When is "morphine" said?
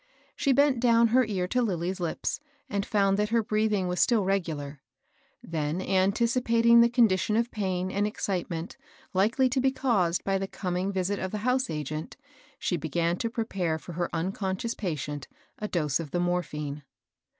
16.19-16.81